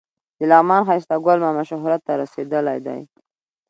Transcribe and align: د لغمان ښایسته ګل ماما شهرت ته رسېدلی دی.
د 0.37 0.41
لغمان 0.51 0.81
ښایسته 0.87 1.15
ګل 1.25 1.37
ماما 1.45 1.63
شهرت 1.71 2.01
ته 2.07 2.13
رسېدلی 2.21 2.77
دی. 2.85 2.99